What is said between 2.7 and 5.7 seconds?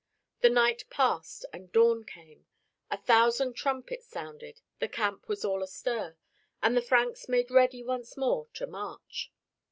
A thousand trumpets sounded, the camp was all